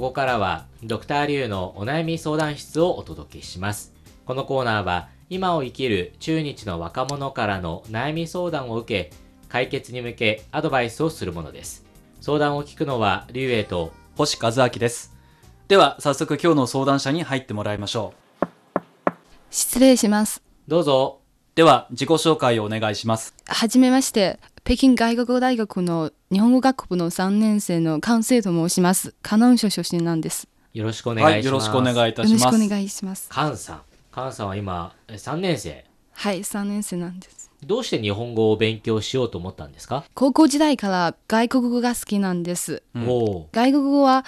[0.00, 3.92] ここからはドクターリュウのお悩み相談室をお届けします。
[4.24, 9.14] このコーナーは今を生きる中日の若者からの悩み相談を受け、
[9.50, 11.84] 解決に向けアドバイスをするものです。
[12.22, 15.14] 相談を聞くのはリュウエイと星和明です。
[15.68, 18.14] では、早速今日の相談者に入ってもらいましょ
[19.50, 20.42] 失礼します。
[20.66, 21.20] どうぞ。
[21.22, 21.56] う。
[21.56, 23.34] では、自己紹介をお願いします。
[23.44, 29.14] はじめまして、北京外国語大学の日本語学部の3年生の関西と申します。
[29.22, 30.48] 河南省出身なんです。
[30.74, 31.32] よろしくお願いします。
[31.32, 32.68] はい、よろしくお願いいたよろしくおします。
[32.68, 33.28] 願いします。
[33.30, 33.80] カンさん。
[34.12, 35.84] カンさんは今3年生。
[36.12, 37.50] はい、3年生なんです。
[37.64, 42.82] どうして日本語を勉強しようと思ったんですか、高校時代から外国語が好きなんです。
[42.94, 43.48] うんおお。
[43.52, 44.24] 外国語は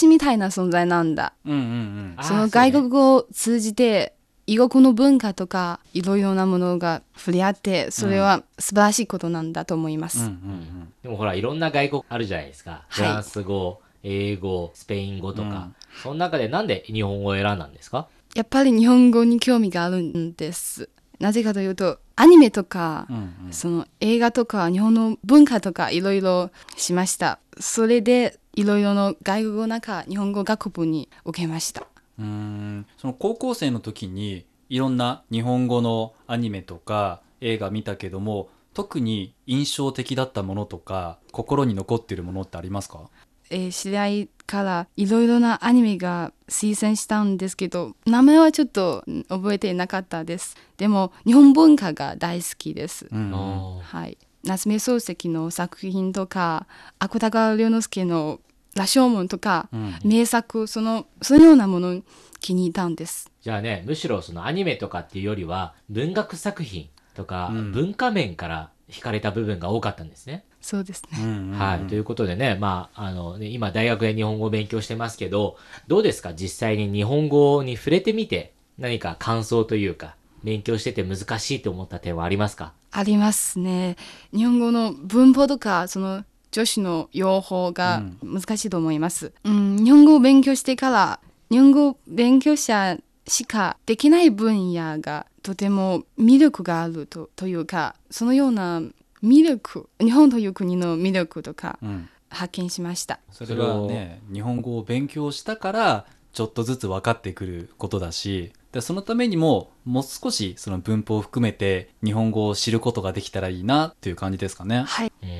[0.00, 1.34] 橋みたいな存在なんだ。
[1.44, 2.24] うんうんうん。
[2.24, 4.13] その外国語を通じて、
[4.46, 10.20] 異国の文化とかいろいろなものが触れ合って、それは素晴らしいことなんだと思います。
[10.20, 12.84] うんうんでもほら、いろんな外国あるじゃないですか。
[12.88, 15.48] フランス語、英語、スペイン語とか。
[15.48, 18.08] うんその中でなんで日本語を選んだんですか？
[18.34, 20.88] やっぱり日本語に興味があるんです。
[21.20, 23.16] なぜかというと、アニメとか、うん。
[23.16, 27.38] うんうんその映画とか日本の文化とかいろいろしました。
[27.60, 31.86] それでいろいろの外国語なんか日本語学部に受けました。
[32.18, 43.10] うーんその高校生の時にいろんな日本語のアニメとか映画見たけども特に印象的だったものとか心に残っているものってありますか？
[43.50, 50.56] えー知り合いからいろいろなアニメが推薦したんですけど名前はちょっとうん覚えていなかったです。
[50.76, 53.06] でも日本文化が大好きです。
[53.12, 54.18] うんはい。
[54.44, 56.66] 夏目漱石の作品とか
[56.98, 58.40] 芥川龍之介の
[58.74, 62.04] 羅生門とか、うん名作そのそのようなものに
[62.40, 63.30] 気に入ったんです。
[63.40, 70.44] じゃあね、むしろそのアニメとかっていうよりは、文学作品とか、うん文化面から惹かれた部分が多かったんですね。
[70.60, 71.18] そうですね。
[71.22, 71.80] うんうんうんはい。
[71.86, 75.56] ということでね、まあ、あのね、今大学で日本語を勉強してますけど、
[75.88, 76.32] どうですか？
[76.34, 82.72] 実際に日本語に触れてみて、何か感想というか、勉強してて難しいと思った点はありますか？
[82.92, 83.96] ありますね。
[84.34, 86.24] 日本語の文法とかその
[86.54, 89.32] 助詞の用法が難しいと思います。
[89.42, 91.20] うん、日本語を勉強してから
[91.50, 98.82] 日本語勉強者しかできない分野がとても魅力があるとというかそのような
[99.22, 103.20] 魅力日本という国の魅力とかうん発見しました。
[103.30, 114.82] そそれはね日本語を勉強したからちょっとずつ分かってくることだしでそのためにももう少しその文法を含めて日本語を知ることができたらいいなっていう感じですかね。
[114.82, 115.30] はい、うーん、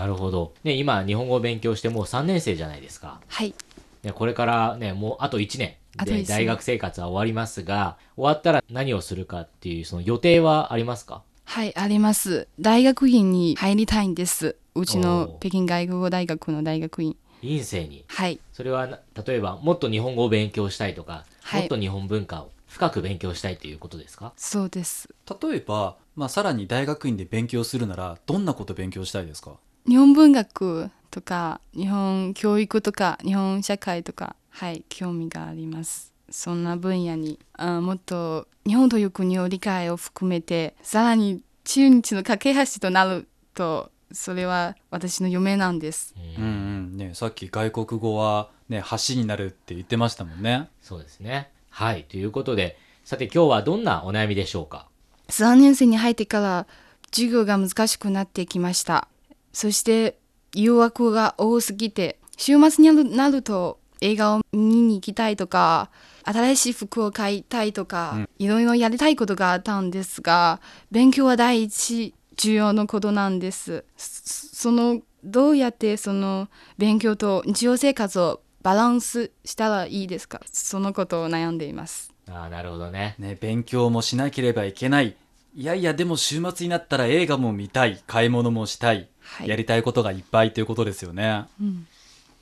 [0.00, 0.54] なるほど。
[0.64, 3.20] ね、今日本語を勉強してもう3年生じゃないですか。
[3.28, 3.54] はい、
[4.02, 11.22] ね、これからね、もうあと1年あと一年で大学生活は終わりますが、終わったら何をするかっていうその予定はありますか？
[11.44, 12.48] はい、あります。
[12.58, 14.56] 大学院に入りたいんです。
[14.74, 17.14] うちおのー北京外国語大学の大学院。
[17.42, 18.04] 院生に。
[18.08, 24.32] はい、それはな、例えばもっと日本語を勉強したいとか、はいもっと日本文化を深く勉強したいということですか？
[24.38, 25.10] そうです。
[25.42, 29.56] 例えば、まあ、さらに大学院で勉強するならどんなこと勉強したいですか？
[29.86, 46.70] 日本文学とか日本教育とか日本社会とかはい興味がありますそんな分野にあもっと日本という国を理解を含めてさらに中日の架け橋となるとそれは私の夢なんですうんうん
[47.00, 50.68] ね、さっき外国語は、ね、橋になるって言ってましたもんね。
[50.82, 51.50] そうですね。
[51.70, 52.04] はい。
[52.04, 54.86] ということで、さて今日はどんなお悩みでしょうか
[55.28, 56.66] ？3年生に入ってから
[57.10, 59.08] 授業が難しくなってきました
[59.52, 60.16] そして
[60.54, 65.90] 誘惑が多すぎて週末になるなると映画を見に行きたいとか
[66.24, 70.60] 新しい服を買いたいとか、いろいろやりたいことがあったんですが
[70.90, 80.40] 勉強は第一重要のことなんですそそのどうやってその勉強と日常生活をバランスしたらいいですか？
[80.50, 83.16] そのことを悩んでいますああ、なるほどね。
[83.18, 85.16] ね、勉強もしなければいけない。
[85.54, 88.02] いやいや、でも週末になったら映画も見たい。
[88.06, 89.08] 買い物もしたい。
[89.20, 91.44] はいやりたいことがいっぱいということですよね。
[91.60, 91.86] うん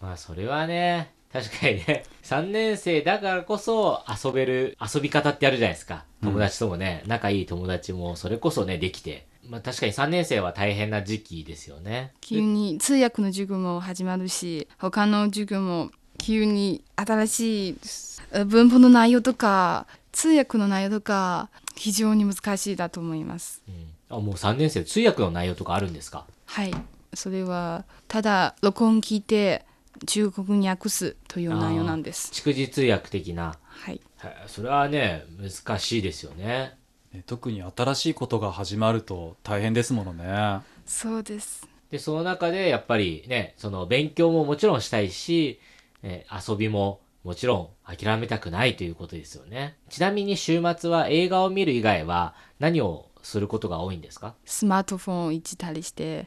[0.01, 6.05] まあそれはね、確かにね、 3年生だからこそ遊べる遊び方ってあるじゃないですか。
[6.23, 9.27] 友達ともね、仲いい友達もそれこそね、できて。
[9.49, 12.13] まあ確かに3年生は大変な時期ですよね。
[12.21, 17.79] 急に通訳の授業も始まるし他の授業も急に新しい
[18.18, 24.17] え文法の内容とか通訳の内容とか非常に難しいだと思いますうん。
[24.17, 26.25] あ、もう3年生、通訳の内容とかあるんですか？
[26.47, 26.73] はい
[27.15, 29.65] それはただ録音聞いて
[30.07, 33.57] 中国語に訳すという内容なんです蓄字通訳的な。
[33.69, 36.77] はいはいそれはね、難しいですよね。
[37.13, 40.61] ね特に新しいことが始まると大変ですものね。
[40.85, 45.59] そうですで、その中でやっぱりね、その勉強ももちろんしたいし、
[46.03, 49.77] えね、遊びももちろん諦めたくないということですよね。
[49.91, 54.35] ちなみに週末は映画を見る以外は何をすることが多いんですか？
[54.45, 56.27] スマートフォンをいじったりして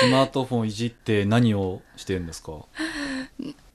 [0.00, 2.52] スマートフォンいじって何をしてるんですか？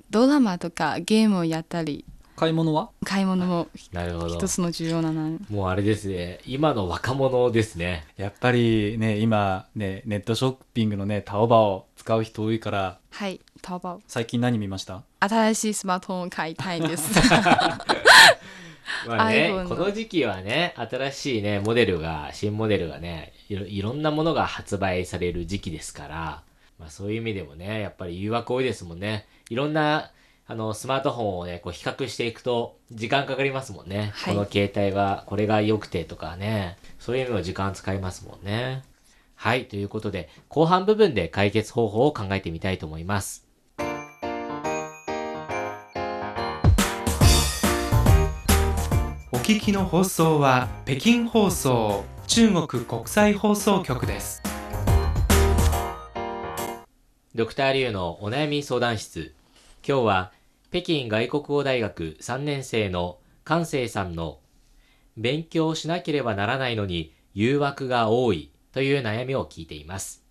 [0.09, 2.03] ドラマとかゲームをやったり
[2.35, 2.89] 買い物は？
[3.05, 4.47] 買い物もなるほど一。
[4.47, 6.39] つの重要なのもうあれですね。
[6.45, 8.05] 今の若者ですね。
[8.17, 15.03] やっぱりね今ねネットショッピングのねタオバを使う人多いからはい淘宝最近何見ました？
[15.19, 17.19] 新しいスマートフォンを買いたいんです
[19.07, 26.43] まあねこの時期はね、新しいね、モデルが、新モデルがね、いろいろんなものが発売される時期ですから、
[26.79, 29.27] まあそういう意味でもね、やっぱり誘惑多いですもんね。
[29.49, 30.11] いろんな、
[30.47, 34.11] あの、スマートフォンをね、こう比較していくと、時間かかりますもんね。
[34.15, 38.81] はいこの携帯は、これが良くてとかね、そういうのも時間使いますもんね。
[39.35, 43.45] はい、ということで、後半部分で解決方法を考えてみたいと思います。
[49.49, 54.43] 聞きの放送は北京放送中国国際放送局です
[57.33, 59.33] ドクターリュウのお悩み相談室。
[59.83, 60.31] 今日は
[60.69, 64.37] 北京外国語大学3年生の関西さんの
[65.17, 70.23] 勉強しなければならないのに誘惑が多いという悩みを聞いています。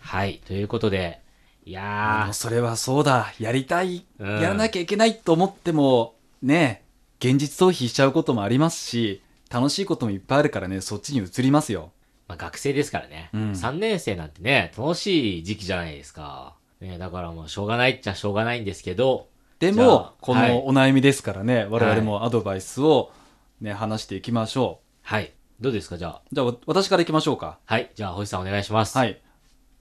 [0.00, 0.40] はい。
[0.48, 1.20] ということで、
[1.64, 6.87] いもやうそれはそうだやりたい、うんやらなきゃいけないと思ってもね
[7.18, 16.54] 現実逃避しちゃうこともありますし楽しいこともいっぱいあるからねそっちに移りますよー、まあ、学生ですからね、うん3年生なんてね、楽しい時期じゃないですか。
[16.80, 19.28] ね、だからもうしょうがないっちゃしょうがないんですけど、
[19.58, 23.10] でもあこはいのお悩みですからね、我々もアドバイスを
[23.60, 25.32] ね話していきましょはい。
[25.60, 26.22] どうですかじゃあ。
[26.30, 27.90] うじゃあわ私からいきましょうかはい。
[27.96, 28.96] じゃあ、星さんお願いします。
[28.96, 29.20] はい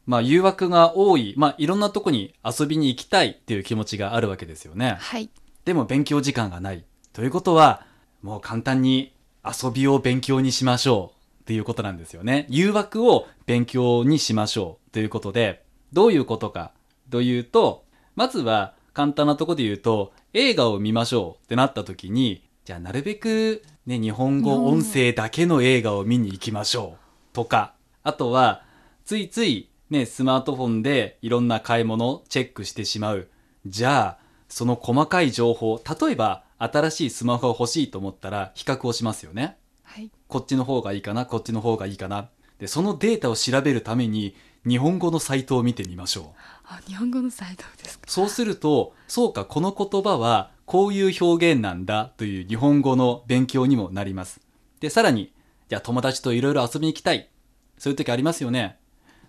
[0.07, 5.29] まあ誘惑が多いまあいろんなとこに遊びに行きたいっていう気持ちがあるわけですよねはい
[5.65, 6.85] でも勉強時間がない。
[7.17, 7.83] ということは、
[8.21, 9.11] もう簡単に
[9.43, 12.45] 遊びを勉強にしましょうっていうことなんですよね。
[12.47, 16.73] 誘惑を勉強にしましょうということで、どういうことか
[17.09, 17.85] というと、
[18.15, 27.73] まずは簡単なとこで言うと、映画を見ましょうってなった時に、じゃあなるべくね、日本語音声だけの映画を見に行きましょうとか、
[28.03, 28.61] あとは、
[29.05, 33.27] ついついね、スマートフォンでいろんな買い物をチェックしてしまう。
[33.65, 39.57] じゃあ、その細かい情報、例えば新しいスマホが欲しいと思ったら比較をしますよね。
[39.83, 42.29] はいこっちの方がいいかな、こっちの方がいいかな。
[42.59, 44.35] で、そのデータを調べるために
[44.67, 46.25] 日本語のサイトを見てみましょう。
[46.65, 48.05] あ日本語のサイトですか？
[48.07, 54.41] そうすると、そうか、この言葉はこういう表現なんだという日本語の勉強にもなります。
[54.81, 55.31] で、さらに、
[55.69, 57.29] じゃあ友達といろいろ遊びに行きたい。
[57.77, 58.79] そういう時ありますよね。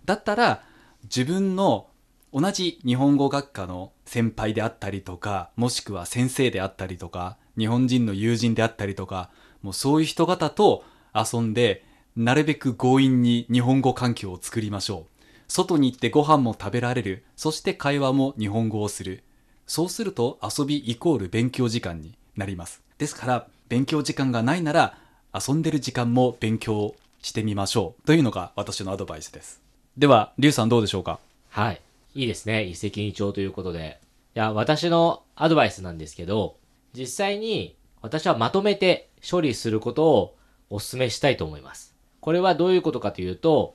[0.05, 0.65] だったら、
[1.05, 1.88] 自分の
[2.33, 9.31] 同じ日本語学科の先輩であったりとか、もしくは先生であったりとか、日本人の友人であったりとか、
[9.63, 10.85] もうそういう人方と
[11.15, 11.85] 遊んで、
[12.17, 15.25] なるべく強引に日本語環境を作りましょう。
[15.49, 17.25] 外に行ってご飯も食べられる。
[17.37, 19.23] そして会話も日本語をする。
[19.67, 22.83] そうすると遊びイコール勉強時間になります。
[22.99, 24.99] ですから、勉強時間がないなら、
[25.33, 28.07] 遊んでる時間も勉強してみましょう。
[28.07, 29.63] というのが私のアドバイスです。
[29.97, 31.19] では、リュウさんどうでしょうか？
[31.49, 31.81] はい。
[32.15, 32.65] いいですね。
[32.65, 34.01] 一石二鳥ということで。
[34.35, 36.57] いや、私のアドバイスなんですけど、
[36.95, 40.37] 実際に私はまとめて処理することを
[40.71, 41.95] お勧めしたいと思います。
[42.21, 43.75] これはどういうことかというと、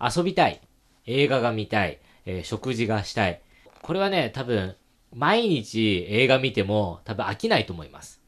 [0.00, 0.60] 遊びたい、
[1.06, 3.40] 映画が見たい、えー食事がしたい。
[3.82, 4.76] これはね、多分、
[5.14, 8.20] 毎日映画見ても多分飽きないと思います。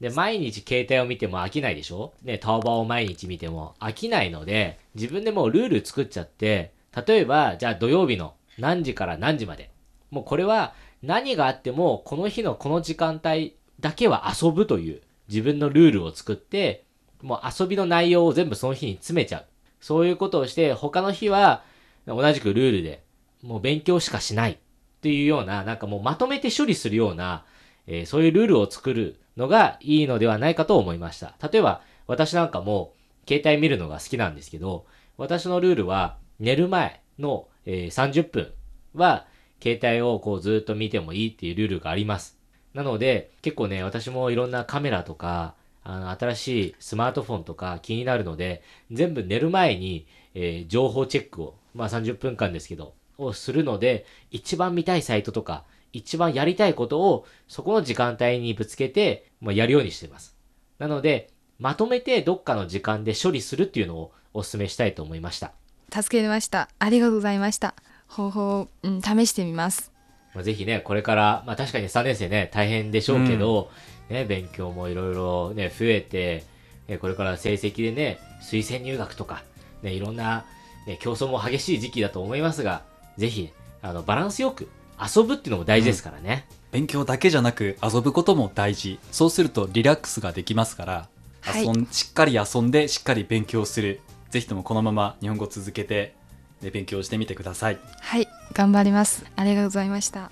[0.00, 2.12] で、毎日携帯を見ても飽きないでしょ？
[2.22, 6.72] ね、タオバを毎日見ても飽きないので、自分でもうルール作っちゃって、
[7.06, 9.70] 例えば、じゃあ土曜日の何時から何時まで。
[10.10, 16.84] もうこれは何があっても、この日のこの時間帯だけは遊ぶという自分のルールを作って、
[17.22, 19.44] もう遊びの内容を全部その日に詰めちゃう。
[19.80, 21.62] そういうことをして、他の日は
[22.06, 23.02] 同じくルールで、
[23.42, 24.56] もう勉強しかしないっ
[25.00, 27.44] ていうような、なんかもうまとめて処理するような、
[27.86, 31.34] えーそういうルールを作るのがいいのではないかと思いました。
[31.50, 32.94] 例えば、私なんかも
[33.28, 34.86] 携帯見るのが好きなんですけど、
[35.16, 38.52] 私のルールは寝る前の、えー30分
[38.94, 39.26] は
[39.62, 42.38] 携帯をこうずっと見てもいいっていうルールがあります。
[42.74, 60.36] なので、結構ね、私もいろんなカメラとか、あの、新しいスマートフォンとか気になるので、全部寝る前に、えー情報チェックを、まあ30分間ですけど、をするので、一番見たいサイトとか、一番やりたいことを、そこの時間帯にぶつけて、まあ、やるようにしています。
[60.78, 65.52] なので、まとめてどっかの時間で処理するっていうのをお勧めしたいと思いました。
[65.92, 66.68] 助けました。
[66.78, 67.74] ありがとうございました。
[68.06, 69.92] 方法を、うん、試してみます。
[70.34, 73.70] まあ、ぜひね、これから、まあ確かに3年生ね、大変でしょうけど、
[74.08, 76.44] ね、勉強もいろいろね、増えて、
[76.88, 79.42] ねこれから成績でね、推薦入学とか、
[79.82, 80.44] ね、いろんな、
[80.86, 82.82] ね、競争も激しい時期だと思いますが、
[83.16, 83.50] ぜひ、
[83.82, 84.68] あの、バランスよく
[85.00, 86.46] 遊ぶっていうのも大事ですからね。
[86.70, 88.98] 勉強だけじゃなく遊ぶことも大事。
[89.10, 91.08] そうするとリラックスができますから、
[91.40, 91.64] はい。
[91.64, 96.14] 遊んしっかり遊んでしっかり勉強するぜひともこのまま日本語を続けて
[96.60, 99.24] で勉強してみてくださいはい、頑張ります。
[99.36, 100.30] ありがとうございました。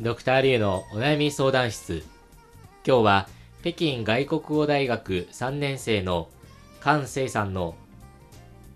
[0.00, 2.04] ドクターリュウのお悩み相談室。
[2.86, 3.28] 今日は
[3.62, 6.28] 北京外国語大学3年生の
[6.80, 7.74] 関聖さんの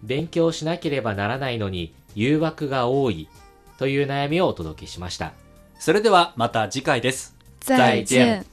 [0.03, 3.29] 勉強しなければならないのに誘惑が多い
[3.79, 5.33] という悩みをお届けしました。
[5.79, 8.50] それではまた次回です再见。